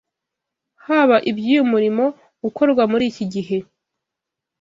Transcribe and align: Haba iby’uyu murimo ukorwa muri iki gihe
Haba 0.85 1.17
iby’uyu 1.29 1.63
murimo 1.71 2.05
ukorwa 2.47 2.83
muri 2.91 3.03
iki 3.11 3.25
gihe 3.33 3.57